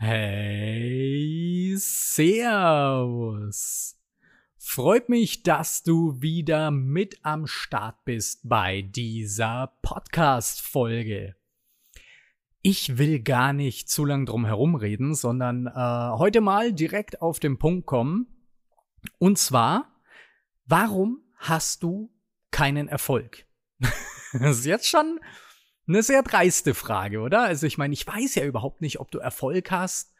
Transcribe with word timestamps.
Hey, 0.00 1.74
Servus. 1.76 2.46
Freut 4.56 5.08
mich, 5.08 5.42
dass 5.42 5.82
du 5.82 6.22
wieder 6.22 6.70
mit 6.70 7.18
am 7.24 7.48
Start 7.48 8.04
bist 8.04 8.48
bei 8.48 8.82
dieser 8.82 9.72
Podcast-Folge. 9.82 11.34
Ich 12.62 12.96
will 12.96 13.18
gar 13.18 13.52
nicht 13.52 13.90
zu 13.90 14.04
lang 14.04 14.24
drum 14.24 14.46
herum 14.46 14.76
reden, 14.76 15.16
sondern 15.16 15.66
äh, 15.66 15.72
heute 16.16 16.42
mal 16.42 16.72
direkt 16.72 17.20
auf 17.20 17.40
den 17.40 17.58
Punkt 17.58 17.86
kommen. 17.86 18.28
Und 19.18 19.36
zwar, 19.36 20.00
warum 20.64 21.24
hast 21.34 21.82
du 21.82 22.14
keinen 22.52 22.86
Erfolg? 22.86 23.46
das 23.80 23.90
ist 24.58 24.64
jetzt 24.64 24.86
schon 24.86 25.18
eine 25.88 26.02
sehr 26.02 26.22
dreiste 26.22 26.74
Frage, 26.74 27.20
oder? 27.20 27.42
Also 27.42 27.66
ich 27.66 27.78
meine, 27.78 27.94
ich 27.94 28.06
weiß 28.06 28.34
ja 28.36 28.44
überhaupt 28.44 28.80
nicht, 28.80 29.00
ob 29.00 29.10
du 29.10 29.18
Erfolg 29.18 29.70
hast 29.70 30.12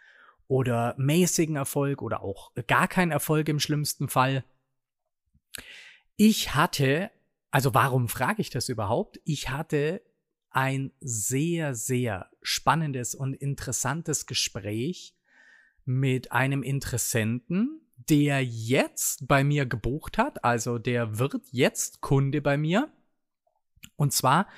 oder 0.46 0.94
mäßigen 0.98 1.56
Erfolg 1.56 2.02
oder 2.02 2.22
auch 2.22 2.52
gar 2.66 2.88
keinen 2.88 3.12
Erfolg 3.12 3.48
im 3.48 3.60
schlimmsten 3.60 4.08
Fall. 4.08 4.44
Ich 6.16 6.54
hatte, 6.54 7.10
also 7.50 7.74
warum 7.74 8.08
frage 8.08 8.40
ich 8.40 8.50
das 8.50 8.68
überhaupt? 8.68 9.20
Ich 9.24 9.50
hatte 9.50 10.02
ein 10.50 10.90
sehr, 11.00 11.74
sehr 11.74 12.30
spannendes 12.42 13.14
und 13.14 13.34
interessantes 13.34 14.26
Gespräch 14.26 15.14
mit 15.84 16.32
einem 16.32 16.62
Interessenten, 16.62 17.82
der 18.08 18.44
jetzt 18.44 19.28
bei 19.28 19.44
mir 19.44 19.66
gebucht 19.66 20.18
hat, 20.18 20.44
also 20.44 20.78
der 20.78 21.18
wird 21.18 21.42
jetzt 21.50 22.00
Kunde 22.00 22.40
bei 22.40 22.56
mir. 22.56 22.90
Und 23.96 24.12
zwar 24.12 24.48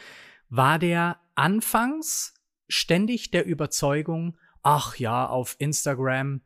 war 0.50 0.78
der 0.78 1.20
anfangs 1.34 2.34
ständig 2.68 3.30
der 3.30 3.46
Überzeugung, 3.46 4.36
ach 4.62 4.96
ja, 4.96 5.26
auf 5.26 5.56
Instagram, 5.58 6.42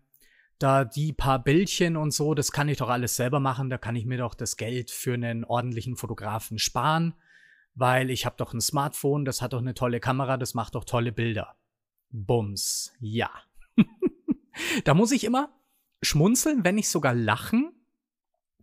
da 0.59 0.85
die 0.85 1.13
paar 1.13 1.43
Bildchen 1.43 1.97
und 1.97 2.13
so, 2.13 2.35
das 2.35 2.53
kann 2.53 2.69
ich 2.69 2.79
doch 2.79 2.89
alles 2.89 3.17
selber 3.17 3.41
machen, 3.41 3.71
da 3.71 3.79
kann 3.79 3.97
ich 3.97 4.07
mir 4.07 4.19
doch 4.19 4.35
das 4.35 4.57
Geld 4.57 4.91
für 4.91 5.15
einen 5.15 5.45
ordentlichen 5.45 5.97
Fotografen 5.97 6.59
sparen, 6.59 7.15
weil 7.75 8.11
ich 8.11 8.25
habe 8.25 8.37
doch 8.39 8.55
ein 8.55 8.61
Smartphone, 8.61 9.25
das 9.25 9.43
hat 9.43 9.53
doch 9.53 9.59
eine 9.59 9.75
tolle 9.75 10.01
Kamera, 10.01 10.37
das 10.37 10.55
macht 10.55 10.75
doch 10.75 10.85
tolle 10.85 11.13
Bilder. 11.13 11.57
Bums, 12.11 12.95
ja. 13.01 13.31
da 14.85 14.95
muss 14.95 15.11
ich 15.11 15.25
immer 15.25 15.51
schmunzeln, 16.03 16.65
wenn 16.65 16.77
nicht 16.77 16.89
sogar 16.89 17.15
lachen, 17.15 17.73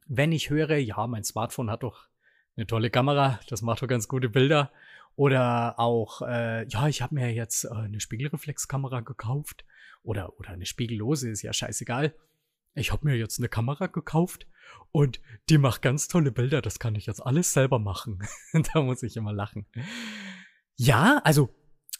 wenn 0.08 0.32
ich 0.32 0.50
höre, 0.50 0.78
ja, 0.78 1.06
mein 1.08 1.24
Smartphone 1.24 1.70
hat 1.70 1.84
doch 1.84 2.08
eine 2.56 2.68
tolle 2.68 2.90
Kamera, 2.90 3.40
das 3.50 3.62
macht 3.62 3.82
doch 3.82 3.88
ganz 3.88 4.08
gute 4.08 4.30
Bilder. 4.30 4.72
Oder 5.16 5.80
auch, 5.80 6.22
äh, 6.22 6.68
ja, 6.68 6.88
ich 6.88 7.02
habe 7.02 7.16
mir 7.16 7.32
jetzt 7.34 7.66
äh, 7.66 7.70
eine 7.70 8.00
Spiegelreflexkamera 8.00 9.02
gekauft. 9.02 9.66
Oder, 10.04 10.40
oder 10.40 10.50
eine 10.50 10.66
spiegellose, 10.66 11.30
ist 11.30 11.44
ja 11.44 11.54
scheißegal. 11.54 12.16
Ich 12.74 12.92
habe 12.92 13.06
mir 13.06 13.16
jetzt 13.16 13.40
eine 13.40 13.50
Kamera 13.50 13.88
gekauft 13.88 14.48
und 14.92 15.20
die 15.50 15.58
macht 15.58 15.82
ganz 15.82 16.08
tolle 16.08 16.32
Bilder. 16.32 16.62
Das 16.62 16.80
kann 16.80 16.96
ich 16.96 17.06
jetzt 17.06 17.20
alles 17.20 17.54
selber 17.54 17.80
machen. 17.80 18.20
da 18.74 18.82
muss 18.82 19.04
ich 19.04 19.18
immer 19.18 19.34
lachen. 19.34 19.66
Ja, 20.76 21.22
also 21.24 21.54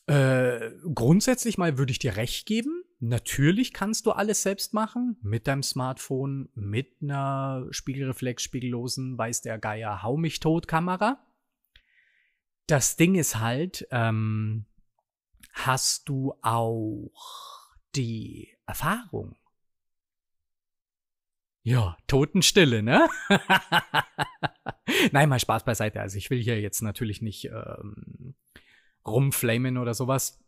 äh, 0.08 0.72
grundsätzlich 0.94 1.58
mal 1.58 1.78
würde 1.78 1.92
ich 1.92 2.00
dir 2.00 2.16
recht 2.16 2.46
geben. 2.46 2.84
Natürlich 3.00 3.74
kannst 3.74 4.06
du 4.06 4.12
alles 4.12 4.44
selbst 4.44 4.74
machen. 4.74 5.18
Mit 5.22 5.48
deinem 5.48 5.64
Smartphone, 5.64 6.50
mit 6.54 7.02
einer 7.02 7.68
Spiegelreflex, 7.72 8.44
spiegellosen, 8.44 9.18
weiß 9.18 9.42
der 9.42 9.58
Geier, 9.58 10.04
hau 10.04 10.18
mich 10.18 10.40
tot 10.40 10.68
Kamera. 10.68 11.20
Das 12.72 12.96
Ding 12.96 13.16
ist 13.16 13.38
halt, 13.38 13.86
ähm, 13.92 14.66
hast 15.52 16.08
du 16.08 16.34
auch 16.42 17.12
die 17.96 18.48
Erfahrung? 18.66 19.36
Ja, 21.64 21.98
Totenstille, 22.08 22.82
ne? 22.82 23.10
Nein, 25.12 25.28
mal 25.28 25.38
Spaß 25.38 25.66
beiseite. 25.66 26.00
Also 26.00 26.18
ich 26.18 26.30
will 26.30 26.42
hier 26.42 26.62
jetzt 26.62 26.80
natürlich 26.82 27.22
nicht 27.22 27.44
ähm, 27.44 28.36
rumflamen 29.06 29.78
oder 29.78 29.94
sowas. 29.94 30.42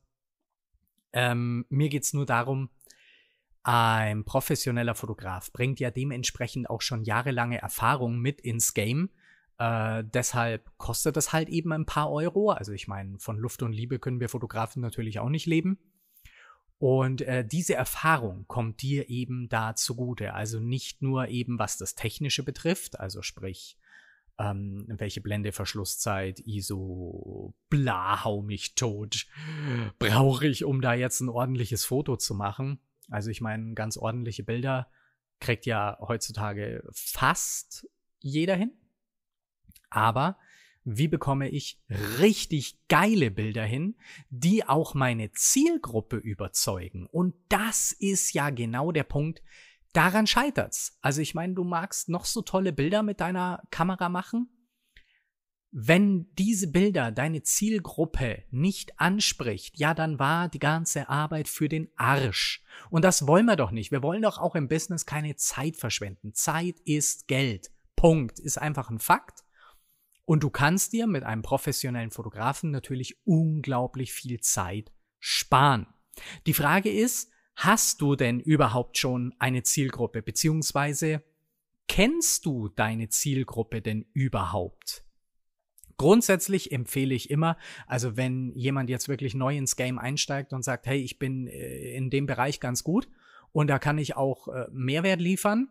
Ähm, 1.11 1.65
mir 1.67 1.89
geht's 1.89 2.13
nur 2.13 2.25
darum, 2.25 2.69
ein 3.63 4.23
professioneller 4.23 4.95
Fotograf 4.95 5.51
bringt 5.51 5.81
ja 5.81 5.91
dementsprechend 5.91 6.69
auch 6.69 6.81
schon 6.81 7.03
jahrelange 7.03 7.61
Erfahrung 7.61 8.19
mit 8.19 8.39
ins 8.39 8.73
Game 8.73 9.09
äh, 9.63 10.03
deshalb 10.03 10.77
kostet 10.77 11.15
es 11.15 11.31
halt 11.31 11.47
eben 11.47 11.71
ein 11.71 11.85
paar 11.85 12.11
Euro. 12.11 12.51
Also 12.51 12.73
ich 12.73 12.89
meine, 12.89 13.17
von 13.19 13.37
Luft 13.37 13.63
und 13.63 13.71
Liebe 13.71 13.97
können 13.97 14.19
wir 14.19 14.27
Fotografen 14.27 14.81
natürlich 14.81 15.19
auch 15.19 15.29
nicht 15.29 15.45
leben. 15.45 15.79
Und 16.79 17.21
äh, 17.21 17.45
diese 17.45 17.75
Erfahrung 17.75 18.45
kommt 18.47 18.81
dir 18.81 19.09
eben 19.09 19.47
da 19.47 19.73
zugute. 19.73 20.33
Also 20.33 20.59
nicht 20.59 21.01
nur 21.01 21.29
eben, 21.29 21.59
was 21.59 21.77
das 21.77 21.95
Technische 21.95 22.43
betrifft, 22.43 22.99
also 22.99 23.21
sprich, 23.21 23.77
ähm, 24.37 24.85
welche 24.89 25.21
Blende, 25.21 25.53
Verschlusszeit, 25.53 26.41
ISO, 26.41 27.55
bla, 27.69 28.25
hau 28.25 28.41
mich 28.41 28.75
tot, 28.75 29.27
brauche 29.97 30.45
ich, 30.45 30.65
um 30.65 30.81
da 30.81 30.93
jetzt 30.93 31.21
ein 31.21 31.29
ordentliches 31.29 31.85
Foto 31.85 32.17
zu 32.17 32.35
machen. 32.35 32.79
Also 33.09 33.29
ich 33.29 33.39
meine, 33.39 33.75
ganz 33.75 33.95
ordentliche 33.95 34.43
Bilder 34.43 34.91
kriegt 35.39 35.65
ja 35.65 35.97
heutzutage 36.01 36.83
fast 36.91 37.87
jeder 38.19 38.55
hin. 38.55 38.73
Aber 39.93 40.37
wie 40.83 41.07
bekomme 41.07 41.49
ich 41.49 41.79
richtig 42.19 42.77
geile 42.89 43.31
Bilder 43.31 43.63
hin, 43.63 43.95
die 44.29 44.67
auch 44.67 44.93
meine 44.95 45.31
Zielgruppe 45.31 46.17
überzeugen? 46.17 47.07
Und 47.07 47.35
das 47.49 47.93
ist 47.93 48.33
ja 48.33 48.49
genau 48.49 48.91
der 48.91 49.03
Punkt, 49.03 49.41
daran 49.93 50.27
scheitert's. 50.27 50.97
Also 51.01 51.21
ich 51.21 51.35
meine, 51.35 51.53
du 51.53 51.63
magst 51.63 52.09
noch 52.09 52.25
so 52.25 52.41
tolle 52.41 52.73
Bilder 52.73 53.03
mit 53.03 53.21
deiner 53.21 53.63
Kamera 53.71 54.09
machen. 54.09 54.49
Wenn 55.75 56.31
diese 56.37 56.67
Bilder 56.67 57.11
deine 57.11 57.41
Zielgruppe 57.41 58.43
nicht 58.51 58.99
anspricht, 58.99 59.79
ja, 59.79 59.95
dann 59.95 60.19
war 60.19 60.47
die 60.49 60.59
ganze 60.59 61.09
Arbeit 61.09 61.47
für 61.47 61.67
den 61.67 61.89
Arsch. 61.95 62.63
Und 62.91 63.03
das 63.03 63.25
wollen 63.25 63.47
wir 63.47 63.55
doch 63.55 63.71
nicht. 63.71 63.91
Wir 63.91 64.03
wollen 64.03 64.21
doch 64.21 64.37
auch 64.37 64.53
im 64.53 64.67
Business 64.67 65.07
keine 65.07 65.35
Zeit 65.35 65.77
verschwenden. 65.77 66.33
Zeit 66.33 66.79
ist 66.81 67.27
Geld. 67.27 67.71
Punkt. 67.95 68.37
Ist 68.39 68.59
einfach 68.59 68.91
ein 68.91 68.99
Fakt. 68.99 69.43
Und 70.25 70.43
du 70.43 70.49
kannst 70.49 70.93
dir 70.93 71.07
mit 71.07 71.23
einem 71.23 71.41
professionellen 71.41 72.11
Fotografen 72.11 72.71
natürlich 72.71 73.17
unglaublich 73.25 74.13
viel 74.13 74.39
Zeit 74.39 74.91
sparen. 75.19 75.87
Die 76.45 76.53
Frage 76.53 76.89
ist, 76.91 77.31
hast 77.55 78.01
du 78.01 78.15
denn 78.15 78.39
überhaupt 78.39 78.97
schon 78.97 79.33
eine 79.39 79.63
Zielgruppe, 79.63 80.21
beziehungsweise 80.21 81.23
kennst 81.87 82.45
du 82.45 82.69
deine 82.69 83.09
Zielgruppe 83.09 83.81
denn 83.81 84.05
überhaupt? 84.13 85.03
Grundsätzlich 85.97 86.71
empfehle 86.71 87.13
ich 87.13 87.29
immer, 87.29 87.57
also 87.85 88.17
wenn 88.17 88.51
jemand 88.55 88.89
jetzt 88.89 89.07
wirklich 89.07 89.35
neu 89.35 89.55
ins 89.55 89.75
Game 89.75 89.99
einsteigt 89.99 90.51
und 90.51 90.63
sagt, 90.63 90.87
hey, 90.87 90.99
ich 90.99 91.19
bin 91.19 91.47
äh, 91.47 91.95
in 91.95 92.09
dem 92.09 92.25
Bereich 92.25 92.59
ganz 92.59 92.83
gut 92.83 93.07
und 93.51 93.67
da 93.67 93.77
kann 93.77 93.97
ich 93.97 94.15
auch 94.15 94.47
äh, 94.47 94.65
Mehrwert 94.71 95.19
liefern, 95.21 95.69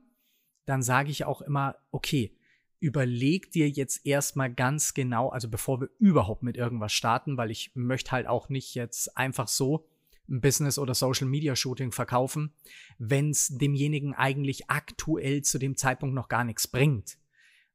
dann 0.65 0.83
sage 0.83 1.11
ich 1.11 1.25
auch 1.25 1.43
immer, 1.43 1.77
okay, 1.91 2.37
überleg 2.83 3.53
dir 3.53 3.69
jetzt 3.71 4.05
erstmal 4.05 4.53
ganz 4.53 4.93
genau, 4.93 5.29
also 5.29 5.49
bevor 5.49 5.81
wir 5.81 5.91
überhaupt 5.99 6.43
mit 6.43 6.57
irgendwas 6.57 6.93
starten, 6.93 7.37
weil 7.37 7.53
ich 7.53 7.71
möchte 7.75 8.11
halt 8.11 8.27
auch 8.27 8.49
nicht 8.49 8.75
jetzt 8.75 9.17
einfach 9.17 9.47
so 9.47 9.87
ein 10.29 10.41
Business 10.41 10.79
oder 10.79 10.93
Social 10.95 11.29
Media 11.29 11.55
Shooting 11.55 11.93
verkaufen, 11.93 12.53
wenn 12.99 13.31
es 13.31 13.57
demjenigen 13.57 14.15
eigentlich 14.15 14.69
aktuell 14.69 15.43
zu 15.43 15.59
dem 15.59 15.77
Zeitpunkt 15.77 16.15
noch 16.15 16.29
gar 16.29 16.43
nichts 16.43 16.67
bringt. 16.67 17.19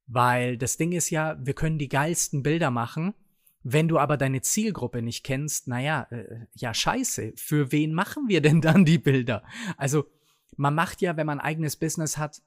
Weil 0.07 0.57
das 0.57 0.75
Ding 0.75 0.91
ist 0.91 1.09
ja, 1.09 1.37
wir 1.39 1.53
können 1.53 1.77
die 1.77 1.89
geilsten 1.89 2.43
Bilder 2.43 2.69
machen, 2.69 3.13
wenn 3.63 3.87
du 3.87 3.99
aber 3.99 4.17
deine 4.17 4.41
Zielgruppe 4.41 5.01
nicht 5.01 5.23
kennst, 5.23 5.67
naja, 5.67 6.07
äh, 6.09 6.47
ja 6.53 6.73
scheiße, 6.73 7.33
für 7.37 7.71
wen 7.71 7.93
machen 7.93 8.27
wir 8.27 8.41
denn 8.41 8.59
dann 8.59 8.83
die 8.83 8.97
Bilder? 8.97 9.43
Also 9.77 10.05
man 10.57 10.75
macht 10.75 11.01
ja, 11.01 11.15
wenn 11.15 11.27
man 11.27 11.39
ein 11.39 11.45
eigenes 11.45 11.77
Business 11.77 12.17
hat, 12.17 12.41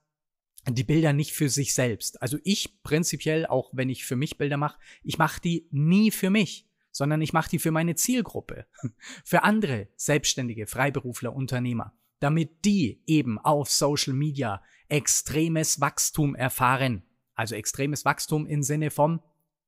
die 0.69 0.85
Bilder 0.85 1.13
nicht 1.13 1.33
für 1.33 1.49
sich 1.49 1.75
selbst. 1.75 2.21
Also 2.23 2.39
ich 2.45 2.83
prinzipiell, 2.83 3.47
auch 3.47 3.71
wenn 3.73 3.89
ich 3.89 4.05
für 4.05 4.17
mich 4.17 4.39
Bilder 4.39 4.57
mache, 4.57 4.79
ich 5.03 5.19
mache 5.19 5.41
die 5.41 5.69
nie 5.71 6.11
für 6.11 6.31
mich, 6.31 6.69
sondern 6.93 7.23
ich 7.23 7.33
mache 7.33 7.51
die 7.51 7.59
für 7.59 7.71
meine 7.71 7.95
Zielgruppe, 7.95 8.67
für 9.25 9.43
andere 9.43 9.89
Selbstständige, 9.97 10.67
Freiberufler, 10.67 11.35
Unternehmer, 11.35 11.95
damit 12.19 12.65
die 12.65 13.03
eben 13.07 13.39
auf 13.39 13.71
Social 13.71 14.13
Media 14.13 14.63
extremes 14.89 15.81
Wachstum 15.81 16.35
erfahren. 16.35 17.03
Also 17.35 17.55
extremes 17.55 18.05
Wachstum 18.05 18.47
im 18.47 18.63
Sinne 18.63 18.91
von, 18.91 19.23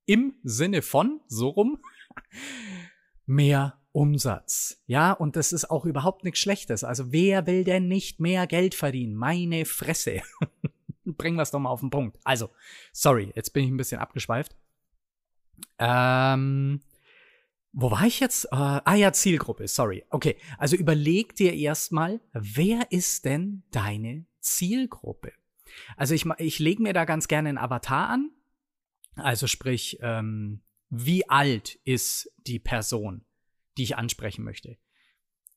im 0.05 0.35
Sinne 0.43 0.83
von, 0.83 1.21
so 1.29 1.49
rum, 1.49 1.79
mehr 3.27 3.79
Umsatz. 3.93 4.83
Ja, 4.87 5.13
und 5.13 5.37
das 5.37 5.53
ist 5.53 5.71
auch 5.71 5.85
überhaupt 5.85 6.25
nichts 6.25 6.41
Schlechtes. 6.41 6.83
Also 6.83 7.13
wer 7.13 7.47
will 7.47 7.65
denn 7.65 7.89
nicht 7.89 8.21
mehr 8.21 8.47
Geld 8.47 8.75
verdienen? 8.75 9.15
Meine 9.15 9.65
Fresse. 9.65 10.23
bringen 11.05 11.37
wir 11.37 11.43
es 11.43 11.51
doch 11.51 11.59
mal 11.59 11.71
auf 11.71 11.81
den 11.81 11.91
Punkt. 11.91 12.19
Also, 12.25 12.51
sorry, 12.93 13.33
jetzt 13.35 13.53
bin 13.53 13.65
ich 13.65 13.71
ein 13.71 13.77
bisschen 13.77 14.01
abgeschweift. 14.01 14.57
Ähm, 15.79 16.81
wo 17.73 17.91
war 17.91 18.05
ich 18.07 18.21
jetzt? 18.21 18.47
Äh, 18.47 18.57
ah 18.57 18.95
ja, 18.95 19.13
Zielgruppe, 19.13 19.67
sorry. 19.67 20.05
Okay, 20.11 20.37
also 20.59 20.77
überleg 20.77 21.35
dir 21.35 21.55
erstmal, 21.55 22.21
wer 22.33 22.91
ist 22.91 23.25
denn 23.25 23.63
deine 23.71 24.27
Zielgruppe? 24.41 25.33
Also 25.97 26.15
ich, 26.15 26.27
ich 26.39 26.59
lege 26.59 26.83
mir 26.83 26.93
da 26.93 27.05
ganz 27.05 27.29
gerne 27.29 27.49
einen 27.49 27.59
Avatar 27.59 28.11
an. 28.11 28.31
Also 29.15 29.47
sprich, 29.47 29.99
ähm, 30.03 30.63
wie 30.91 31.29
alt 31.29 31.77
ist 31.85 32.31
die 32.47 32.59
Person, 32.59 33.25
die 33.79 33.85
ich 33.85 33.97
ansprechen 33.97 34.45
möchte? 34.45 34.77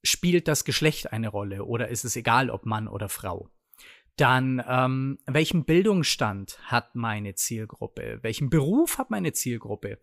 Spielt 0.03 0.47
das 0.47 0.63
Geschlecht 0.63 1.11
eine 1.11 1.27
Rolle 1.27 1.65
oder 1.65 1.89
ist 1.89 2.05
es 2.05 2.15
egal, 2.15 2.49
ob 2.49 2.65
Mann 2.65 2.87
oder 2.87 3.09
Frau? 3.09 3.49
Dann, 4.17 4.63
ähm, 4.65 5.19
welchen 5.25 5.65
Bildungsstand 5.65 6.57
hat 6.63 6.95
meine 6.95 7.35
Zielgruppe? 7.35 8.19
Welchen 8.21 8.49
Beruf 8.49 8.97
hat 8.97 9.09
meine 9.09 9.33
Zielgruppe? 9.33 9.99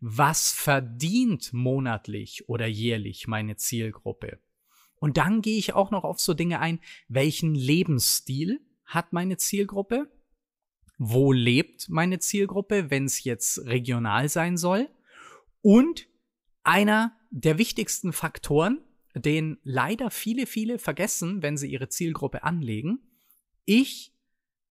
Was 0.00 0.52
verdient 0.52 1.52
monatlich 1.52 2.48
oder 2.48 2.66
jährlich 2.66 3.26
meine 3.26 3.56
Zielgruppe? 3.56 4.38
Und 4.98 5.16
dann 5.16 5.42
gehe 5.42 5.58
ich 5.58 5.74
auch 5.74 5.90
noch 5.90 6.04
auf 6.04 6.20
so 6.20 6.32
Dinge 6.32 6.60
ein, 6.60 6.80
welchen 7.08 7.54
Lebensstil 7.54 8.60
hat 8.84 9.12
meine 9.12 9.36
Zielgruppe? 9.36 10.10
Wo 10.98 11.32
lebt 11.32 11.88
meine 11.88 12.20
Zielgruppe, 12.20 12.90
wenn 12.90 13.04
es 13.04 13.24
jetzt 13.24 13.66
regional 13.66 14.28
sein 14.28 14.56
soll? 14.56 14.88
Und 15.60 16.06
einer 16.62 17.16
der 17.30 17.58
wichtigsten 17.58 18.12
Faktoren, 18.12 18.82
den 19.14 19.58
leider 19.62 20.10
viele, 20.10 20.46
viele 20.46 20.78
vergessen, 20.78 21.42
wenn 21.42 21.56
sie 21.56 21.70
ihre 21.70 21.88
Zielgruppe 21.88 22.44
anlegen, 22.44 23.00
ich 23.66 24.14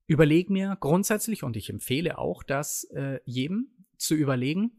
überlege 0.07 0.51
mir 0.51 0.77
grundsätzlich, 0.79 1.43
und 1.43 1.55
ich 1.55 1.69
empfehle 1.69 2.17
auch 2.17 2.41
das 2.41 2.85
äh, 2.85 3.19
jedem 3.25 3.69
zu 3.97 4.15
überlegen, 4.15 4.71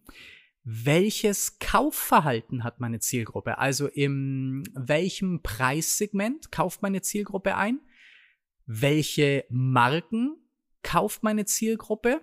welches 0.69 1.61
Kaufverhalten 1.61 2.65
hat 2.65 2.81
meine 2.81 2.99
Zielgruppe? 2.99 3.59
Also 3.59 3.87
in 3.87 4.65
welchem 4.75 5.41
Preissegment 5.43 6.51
kauft 6.51 6.83
meine 6.83 7.03
Zielgruppe 7.03 7.57
ein? 7.57 7.79
Welche 8.67 9.45
Marken 9.49 10.37
kauft 10.83 11.23
meine 11.23 11.45
Zielgruppe? 11.45 12.21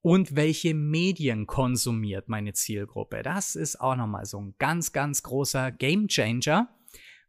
Und 0.00 0.34
welche 0.34 0.74
Medien 0.74 1.46
konsumiert 1.46 2.28
meine 2.28 2.54
Zielgruppe? 2.54 3.22
Das 3.22 3.54
ist 3.54 3.80
auch 3.80 3.96
nochmal 3.96 4.24
so 4.26 4.40
ein 4.40 4.54
ganz, 4.58 4.92
ganz 4.92 5.22
großer 5.22 5.70
Gamechanger, 5.70 6.68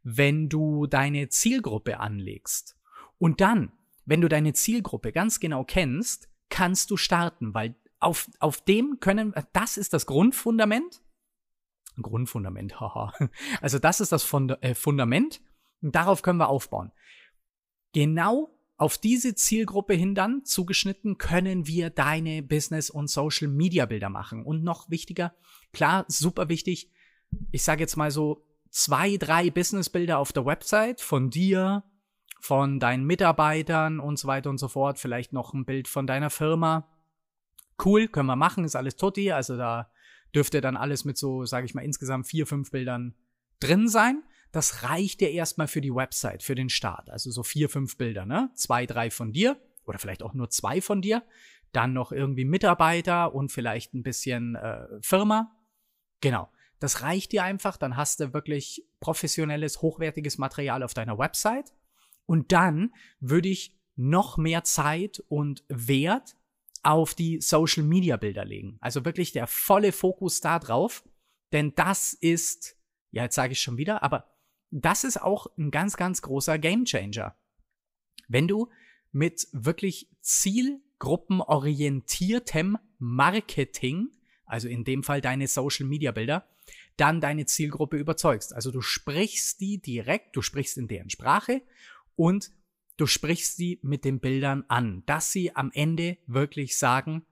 wenn 0.02 0.48
du 0.48 0.86
deine 0.86 1.28
Zielgruppe 1.28 2.00
anlegst. 2.00 2.78
Und 3.18 3.40
dann 3.40 3.72
wenn 4.06 4.20
du 4.20 4.28
deine 4.28 4.54
Zielgruppe 4.54 5.12
ganz 5.12 5.40
genau 5.40 5.64
kennst, 5.64 6.28
kannst 6.48 6.90
du 6.90 6.96
starten, 6.96 7.52
weil 7.54 7.74
auf, 7.98 8.30
auf 8.38 8.60
dem 8.62 8.98
können, 9.00 9.34
das 9.52 9.76
ist 9.76 9.92
das 9.92 10.06
Grundfundament. 10.06 11.02
Grundfundament, 12.00 12.80
haha. 12.80 13.12
Also 13.60 13.78
das 13.78 14.00
ist 14.00 14.12
das 14.12 14.22
Fund 14.22 14.56
äh, 14.62 14.74
Fundament 14.74 15.40
und 15.82 15.94
darauf 15.94 16.22
können 16.22 16.38
wir 16.38 16.48
aufbauen. 16.48 16.92
Genau 17.92 18.56
auf 18.78 18.98
diese 18.98 19.34
Zielgruppe 19.34 19.94
hin 19.94 20.14
dann 20.14 20.44
zugeschnitten 20.44 21.16
können 21.16 21.66
wir 21.66 21.88
deine 21.88 22.42
Business- 22.42 22.90
und 22.90 23.08
Social-Media-Bilder 23.08 24.10
machen. 24.10 24.44
Und 24.44 24.62
noch 24.62 24.90
wichtiger, 24.90 25.34
klar, 25.72 26.04
super 26.08 26.50
wichtig, 26.50 26.90
ich 27.50 27.62
sage 27.62 27.80
jetzt 27.80 27.96
mal 27.96 28.10
so 28.10 28.44
zwei, 28.70 29.16
drei 29.16 29.50
Business-Bilder 29.50 30.18
auf 30.18 30.32
der 30.32 30.44
Website 30.44 31.00
von 31.00 31.30
dir, 31.30 31.84
von 32.46 32.78
deinen 32.78 33.04
Mitarbeitern 33.04 33.98
und 33.98 34.18
so 34.18 34.28
weiter 34.28 34.50
und 34.50 34.58
so 34.58 34.68
fort, 34.68 35.00
vielleicht 35.00 35.32
noch 35.32 35.52
ein 35.52 35.64
Bild 35.64 35.88
von 35.88 36.06
deiner 36.06 36.30
Firma. 36.30 36.88
Cool, 37.84 38.06
können 38.06 38.28
wir 38.28 38.36
machen, 38.36 38.64
ist 38.64 38.76
alles 38.76 38.94
tutti, 38.96 39.32
also 39.32 39.56
da 39.56 39.90
dürfte 40.32 40.60
dann 40.60 40.76
alles 40.76 41.04
mit 41.04 41.18
so, 41.18 41.44
sage 41.44 41.66
ich 41.66 41.74
mal, 41.74 41.84
insgesamt 41.84 42.28
vier, 42.28 42.46
fünf 42.46 42.70
Bildern 42.70 43.14
drin 43.58 43.88
sein. 43.88 44.22
Das 44.52 44.84
reicht 44.84 45.20
dir 45.20 45.30
erstmal 45.30 45.66
für 45.66 45.80
die 45.80 45.94
Website, 45.94 46.44
für 46.44 46.54
den 46.54 46.68
Start. 46.68 47.10
Also 47.10 47.30
so 47.30 47.42
vier, 47.42 47.68
fünf 47.68 47.96
Bilder, 47.96 48.24
ne? 48.24 48.50
Zwei, 48.54 48.86
drei 48.86 49.10
von 49.10 49.32
dir 49.32 49.60
oder 49.84 49.98
vielleicht 49.98 50.22
auch 50.22 50.32
nur 50.32 50.48
zwei 50.48 50.80
von 50.80 51.02
dir. 51.02 51.22
Dann 51.72 51.92
noch 51.92 52.12
irgendwie 52.12 52.44
Mitarbeiter 52.44 53.34
und 53.34 53.50
vielleicht 53.50 53.92
ein 53.92 54.02
bisschen 54.02 54.54
äh, 54.54 54.86
Firma. 55.00 55.56
Genau. 56.20 56.48
Das 56.78 57.02
reicht 57.02 57.32
dir 57.32 57.42
einfach, 57.42 57.76
dann 57.76 57.96
hast 57.96 58.20
du 58.20 58.32
wirklich 58.34 58.86
professionelles, 59.00 59.82
hochwertiges 59.82 60.38
Material 60.38 60.82
auf 60.82 60.94
deiner 60.94 61.18
Website. 61.18 61.72
Und 62.26 62.52
dann 62.52 62.92
würde 63.20 63.48
ich 63.48 63.76
noch 63.96 64.36
mehr 64.36 64.64
Zeit 64.64 65.22
und 65.28 65.64
Wert 65.68 66.36
auf 66.82 67.14
die 67.14 67.40
Social 67.40 67.82
Media 67.82 68.16
Bilder 68.16 68.44
legen. 68.44 68.76
Also 68.80 69.04
wirklich 69.04 69.32
der 69.32 69.46
volle 69.46 69.92
Fokus 69.92 70.40
da 70.40 70.58
drauf. 70.58 71.04
Denn 71.52 71.74
das 71.74 72.12
ist, 72.12 72.76
ja, 73.10 73.24
jetzt 73.24 73.34
sage 73.34 73.52
ich 73.52 73.60
schon 73.60 73.78
wieder, 73.78 74.02
aber 74.02 74.26
das 74.70 75.04
ist 75.04 75.22
auch 75.22 75.46
ein 75.56 75.70
ganz, 75.70 75.96
ganz 75.96 76.22
großer 76.22 76.58
Gamechanger. 76.58 77.36
Wenn 78.28 78.48
du 78.48 78.68
mit 79.12 79.46
wirklich 79.52 80.08
zielgruppenorientiertem 80.20 82.78
Marketing, 82.98 84.08
also 84.44 84.68
in 84.68 84.84
dem 84.84 85.02
Fall 85.02 85.20
deine 85.20 85.48
Social 85.48 85.86
Media 85.86 86.12
Bilder, 86.12 86.46
dann 86.96 87.20
deine 87.20 87.46
Zielgruppe 87.46 87.96
überzeugst. 87.96 88.54
Also 88.54 88.70
du 88.70 88.80
sprichst 88.80 89.60
die 89.60 89.80
direkt, 89.80 90.36
du 90.36 90.42
sprichst 90.42 90.78
in 90.78 90.88
deren 90.88 91.10
Sprache 91.10 91.62
und 92.16 92.50
du 92.96 93.06
sprichst 93.06 93.56
sie 93.56 93.78
mit 93.82 94.04
den 94.04 94.20
Bildern 94.20 94.64
an, 94.68 95.02
dass 95.06 95.30
sie 95.30 95.54
am 95.54 95.70
Ende 95.72 96.18
wirklich 96.26 96.76
sagen, 96.76 97.24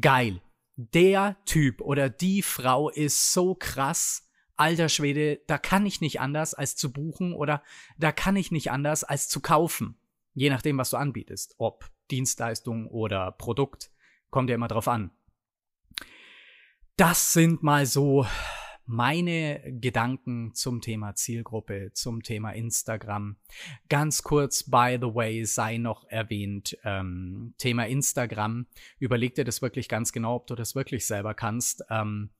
geil, 0.00 0.40
der 0.76 1.36
Typ 1.44 1.80
oder 1.80 2.08
die 2.08 2.42
Frau 2.42 2.88
ist 2.88 3.32
so 3.32 3.54
krass, 3.54 4.28
alter 4.56 4.88
Schwede, 4.88 5.40
da 5.46 5.58
kann 5.58 5.86
ich 5.86 6.00
nicht 6.00 6.20
anders 6.20 6.54
als 6.54 6.76
zu 6.76 6.92
buchen 6.92 7.34
oder 7.34 7.62
da 7.98 8.12
kann 8.12 8.36
ich 8.36 8.50
nicht 8.50 8.70
anders 8.70 9.04
als 9.04 9.28
zu 9.28 9.40
kaufen. 9.40 9.98
Je 10.34 10.50
nachdem, 10.50 10.78
was 10.78 10.90
du 10.90 10.96
anbietest, 10.96 11.54
ob 11.58 11.90
Dienstleistung 12.10 12.86
oder 12.86 13.32
Produkt, 13.32 13.90
kommt 14.30 14.48
ja 14.48 14.54
immer 14.54 14.68
drauf 14.68 14.88
an. 14.88 15.10
Das 16.96 17.32
sind 17.32 17.62
mal 17.62 17.86
so 17.86 18.26
meine 18.86 19.60
Gedanken 19.80 20.54
zum 20.54 20.80
Thema 20.80 21.14
Zielgruppe, 21.14 21.90
zum 21.92 22.22
Thema 22.22 22.50
Instagram. 22.50 23.36
Ganz 23.88 24.22
kurz, 24.22 24.64
by 24.64 24.98
the 25.00 25.14
way, 25.14 25.44
sei 25.44 25.78
noch 25.78 26.04
erwähnt, 26.08 26.76
ähm, 26.84 27.54
Thema 27.58 27.86
Instagram. 27.86 28.66
Überleg 28.98 29.34
dir 29.34 29.44
das 29.44 29.62
wirklich 29.62 29.88
ganz 29.88 30.12
genau, 30.12 30.36
ob 30.36 30.46
du 30.46 30.54
das 30.54 30.74
wirklich 30.74 31.06
selber 31.06 31.34
kannst. 31.34 31.84
Ähm, 31.90 32.30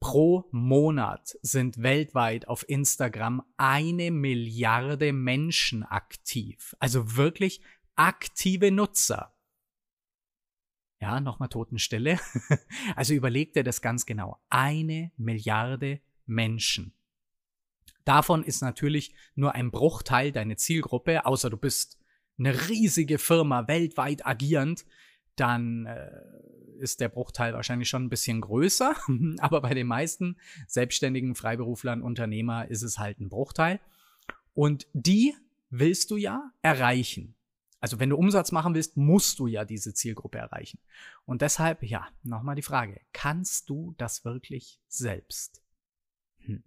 Pro 0.00 0.44
Monat 0.52 1.36
sind 1.42 1.82
weltweit 1.82 2.46
auf 2.46 2.68
Instagram 2.68 3.42
eine 3.56 4.12
Milliarde 4.12 5.12
Menschen 5.12 5.82
aktiv. 5.82 6.76
Also 6.78 7.16
wirklich 7.16 7.62
aktive 7.96 8.70
Nutzer. 8.70 9.34
Ja, 11.08 11.20
nochmal 11.20 11.48
Totenstille. 11.48 12.20
also 12.94 13.14
überleg 13.14 13.54
dir 13.54 13.64
das 13.64 13.80
ganz 13.80 14.04
genau. 14.04 14.38
Eine 14.50 15.10
Milliarde 15.16 16.02
Menschen. 16.26 16.92
Davon 18.04 18.44
ist 18.44 18.60
natürlich 18.60 19.14
nur 19.34 19.54
ein 19.54 19.70
Bruchteil 19.70 20.32
deine 20.32 20.56
Zielgruppe, 20.56 21.24
außer 21.24 21.48
du 21.48 21.56
bist 21.56 21.98
eine 22.38 22.68
riesige 22.68 23.16
Firma 23.16 23.66
weltweit 23.68 24.26
agierend, 24.26 24.84
dann 25.34 25.86
äh, 25.86 26.10
ist 26.78 27.00
der 27.00 27.08
Bruchteil 27.08 27.54
wahrscheinlich 27.54 27.88
schon 27.88 28.04
ein 28.04 28.10
bisschen 28.10 28.42
größer. 28.42 28.94
Aber 29.38 29.62
bei 29.62 29.72
den 29.72 29.86
meisten 29.86 30.36
selbstständigen 30.66 31.34
Freiberuflern, 31.34 32.02
Unternehmer 32.02 32.68
ist 32.68 32.82
es 32.82 32.98
halt 32.98 33.18
ein 33.18 33.30
Bruchteil. 33.30 33.80
Und 34.52 34.86
die 34.92 35.34
willst 35.70 36.10
du 36.10 36.18
ja 36.18 36.52
erreichen. 36.60 37.34
Also 37.80 37.98
wenn 38.00 38.10
du 38.10 38.16
Umsatz 38.16 38.50
machen 38.52 38.74
willst, 38.74 38.96
musst 38.96 39.38
du 39.38 39.46
ja 39.46 39.64
diese 39.64 39.94
Zielgruppe 39.94 40.38
erreichen. 40.38 40.80
Und 41.24 41.40
deshalb, 41.42 41.82
ja, 41.82 42.06
nochmal 42.22 42.56
die 42.56 42.62
Frage, 42.62 43.00
kannst 43.12 43.70
du 43.70 43.94
das 43.98 44.24
wirklich 44.24 44.80
selbst? 44.88 45.62
Hm. 46.38 46.64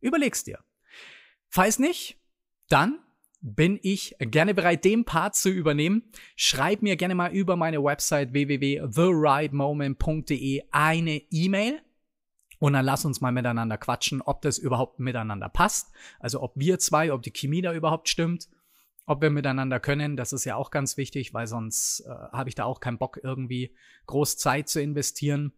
Überlegst 0.00 0.46
dir. 0.46 0.60
Falls 1.48 1.78
nicht, 1.78 2.18
dann 2.68 2.98
bin 3.42 3.78
ich 3.82 4.16
gerne 4.18 4.54
bereit, 4.54 4.86
den 4.86 5.04
Part 5.04 5.34
zu 5.34 5.50
übernehmen. 5.50 6.04
Schreib 6.34 6.80
mir 6.80 6.96
gerne 6.96 7.14
mal 7.14 7.30
über 7.30 7.56
meine 7.56 7.84
Website 7.84 8.32
www.therightmoment.de 8.32 10.62
eine 10.70 11.16
E-Mail 11.30 11.82
und 12.58 12.72
dann 12.72 12.86
lass 12.86 13.04
uns 13.04 13.20
mal 13.20 13.32
miteinander 13.32 13.76
quatschen, 13.76 14.22
ob 14.22 14.40
das 14.40 14.56
überhaupt 14.56 14.98
miteinander 14.98 15.50
passt. 15.50 15.92
Also 16.20 16.40
ob 16.40 16.54
wir 16.56 16.78
zwei, 16.78 17.12
ob 17.12 17.22
die 17.22 17.32
Chemie 17.32 17.60
da 17.60 17.74
überhaupt 17.74 18.08
stimmt 18.08 18.48
ob 19.06 19.20
wir 19.20 19.30
miteinander 19.30 19.80
können, 19.80 20.16
das 20.16 20.32
ist 20.32 20.44
ja 20.44 20.56
auch 20.56 20.70
ganz 20.70 20.96
wichtig, 20.96 21.34
weil 21.34 21.46
sonst 21.46 22.00
äh, 22.00 22.10
habe 22.10 22.48
ich 22.48 22.54
da 22.54 22.64
auch 22.64 22.80
keinen 22.80 22.98
Bock, 22.98 23.20
irgendwie 23.22 23.74
groß 24.06 24.36
Zeit 24.36 24.68
zu 24.68 24.80
investieren. 24.80 25.52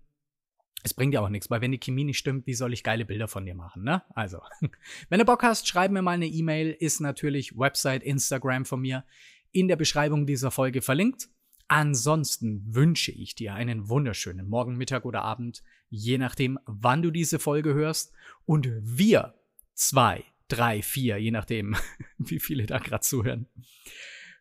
Es 0.82 0.94
bringt 0.94 1.14
ja 1.14 1.20
auch 1.20 1.28
nichts, 1.28 1.50
weil 1.50 1.60
wenn 1.60 1.72
die 1.72 1.80
Chemie 1.80 2.04
nicht 2.04 2.18
stimmt, 2.18 2.46
wie 2.46 2.54
soll 2.54 2.72
ich 2.72 2.82
geile 2.84 3.04
Bilder 3.04 3.28
von 3.28 3.44
dir 3.44 3.54
machen, 3.54 3.82
ne? 3.82 4.02
Also, 4.10 4.40
wenn 5.08 5.18
du 5.18 5.24
Bock 5.24 5.42
hast, 5.42 5.66
schreib 5.66 5.90
mir 5.90 6.02
mal 6.02 6.12
eine 6.12 6.26
E-Mail, 6.26 6.70
ist 6.70 7.00
natürlich 7.00 7.56
Website, 7.58 8.02
Instagram 8.02 8.64
von 8.64 8.80
mir 8.80 9.04
in 9.52 9.68
der 9.68 9.76
Beschreibung 9.76 10.26
dieser 10.26 10.50
Folge 10.50 10.82
verlinkt. 10.82 11.28
Ansonsten 11.68 12.62
wünsche 12.74 13.10
ich 13.10 13.34
dir 13.34 13.54
einen 13.54 13.88
wunderschönen 13.88 14.48
Morgen, 14.48 14.76
Mittag 14.76 15.04
oder 15.04 15.22
Abend, 15.22 15.64
je 15.88 16.18
nachdem, 16.18 16.58
wann 16.66 17.02
du 17.02 17.10
diese 17.10 17.38
Folge 17.38 17.74
hörst. 17.74 18.12
Und 18.44 18.68
wir 18.80 19.34
zwei, 19.74 20.24
drei, 20.48 20.82
vier, 20.82 21.18
je 21.18 21.30
nachdem, 21.30 21.76
wie 22.18 22.40
viele 22.40 22.66
da 22.66 22.78
gerade 22.78 23.02
zuhören, 23.02 23.46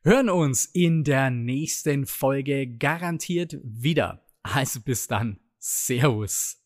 hören 0.03 0.29
uns 0.29 0.65
in 0.65 1.03
der 1.03 1.29
nächsten 1.29 2.05
Folge 2.05 2.67
garantiert 2.67 3.57
wieder. 3.63 4.25
Also 4.43 4.81
bis 4.81 5.07
dann. 5.07 5.39
Servus. 5.57 6.64